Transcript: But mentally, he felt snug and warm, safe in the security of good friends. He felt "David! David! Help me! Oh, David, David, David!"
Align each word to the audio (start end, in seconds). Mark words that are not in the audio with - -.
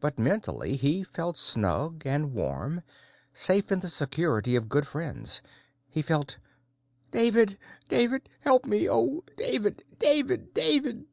But 0.00 0.18
mentally, 0.18 0.74
he 0.74 1.04
felt 1.04 1.36
snug 1.36 2.02
and 2.04 2.34
warm, 2.34 2.82
safe 3.32 3.70
in 3.70 3.78
the 3.78 3.86
security 3.88 4.56
of 4.56 4.68
good 4.68 4.88
friends. 4.88 5.40
He 5.88 6.02
felt 6.02 6.36
"David! 7.12 7.56
David! 7.88 8.28
Help 8.40 8.64
me! 8.66 8.90
Oh, 8.90 9.22
David, 9.36 9.84
David, 10.00 10.52
David!" 10.52 11.04